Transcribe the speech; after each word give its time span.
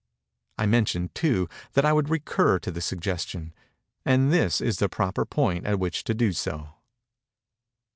I 0.57 0.65
mentioned, 0.65 1.13
too, 1.13 1.47
that 1.73 1.85
I 1.85 1.93
would 1.93 2.09
recur 2.09 2.57
to 2.57 2.71
the 2.71 2.81
suggestion:—and 2.81 4.33
this 4.33 4.59
is 4.59 4.79
the 4.79 4.89
proper 4.89 5.27
point 5.27 5.67
at 5.67 5.77
which 5.77 6.03
to 6.05 6.15
do 6.15 6.33
so. 6.33 6.69